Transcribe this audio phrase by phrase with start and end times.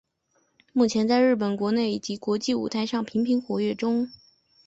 [0.73, 4.09] 目前在日本国内以及国际舞台上频繁活跃中。